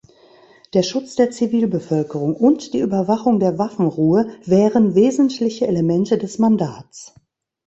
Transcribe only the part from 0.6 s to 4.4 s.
Der Schutz der Zivilbevölkerung und die Überwachung der Waffenruhe